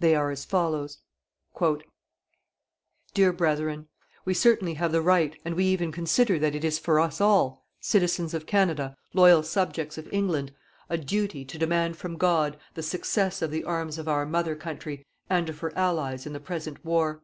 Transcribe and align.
They 0.00 0.14
are 0.14 0.30
as 0.30 0.44
follows: 0.44 0.98
"Dear 3.14 3.32
Brethren, 3.32 3.88
we 4.26 4.34
certainly 4.34 4.74
have 4.74 4.92
the 4.92 5.00
right, 5.00 5.34
and 5.46 5.54
we 5.54 5.64
even 5.64 5.90
consider 5.92 6.38
that 6.40 6.54
it 6.54 6.62
is 6.62 6.78
for 6.78 7.00
us 7.00 7.22
all, 7.22 7.64
citizens 7.80 8.34
of 8.34 8.44
Canada, 8.44 8.98
loyal 9.14 9.42
subjects 9.42 9.96
of 9.96 10.12
England, 10.12 10.52
a 10.90 10.98
duty 10.98 11.46
to 11.46 11.56
demand 11.56 11.96
from 11.96 12.18
God 12.18 12.58
the 12.74 12.82
success 12.82 13.40
of 13.40 13.50
the 13.50 13.64
arms 13.64 13.96
of 13.96 14.08
our 14.08 14.26
Mother 14.26 14.54
country 14.56 15.06
and 15.30 15.48
of 15.48 15.60
her 15.60 15.72
Allies 15.74 16.26
in 16.26 16.34
the 16.34 16.38
present 16.38 16.84
war. 16.84 17.22